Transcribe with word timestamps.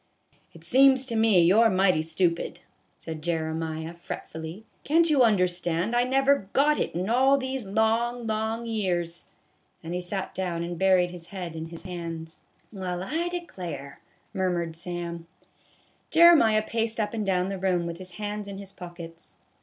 ""It 0.55 0.63
seems 0.63 1.05
to 1.05 1.15
me 1.15 1.41
you 1.43 1.61
're 1.61 1.69
mighty 1.69 2.01
stupid," 2.01 2.61
said 2.97 3.21
Jere 3.21 3.53
miah, 3.53 3.93
fretfully;" 3.95 4.65
can't 4.83 5.07
you 5.11 5.21
understand, 5.21 5.95
I 5.95 6.05
never 6.05 6.49
got 6.53 6.79
it 6.79 6.95
in 6.95 7.07
all 7.07 7.37
these 7.37 7.67
long, 7.67 8.25
long 8.25 8.65
years?" 8.65 9.27
and 9.83 9.93
he 9.93 10.01
sat 10.01 10.33
down 10.33 10.63
and 10.63 10.75
buried 10.79 11.11
his 11.11 11.27
head 11.27 11.55
in 11.55 11.67
his 11.67 11.83
hands. 11.83 12.41
1 12.71 12.81
66 12.81 12.81
A 12.81 12.81
BAG 12.81 12.81
OF 12.81 12.81
POP 12.81 12.81
CORN." 12.81 13.19
Well, 13.19 13.21
I 13.25 13.29
declare!" 13.29 14.01
murmured 14.33 14.75
Sam. 14.75 15.27
Jeremiah 16.09 16.63
paced 16.63 16.99
up 16.99 17.13
and 17.13 17.23
down 17.23 17.49
the 17.49 17.59
room 17.59 17.85
with 17.85 17.99
his 17.99 18.13
hands 18.13 18.47
in 18.47 18.57
his 18.57 18.71
pockets. 18.71 19.35